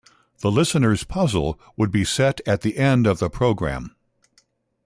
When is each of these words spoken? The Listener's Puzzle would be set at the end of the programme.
The 0.39 0.51
Listener's 0.51 1.03
Puzzle 1.03 1.59
would 1.77 1.91
be 1.91 2.03
set 2.03 2.41
at 2.47 2.61
the 2.61 2.77
end 2.79 3.05
of 3.05 3.19
the 3.19 3.29
programme. 3.29 3.95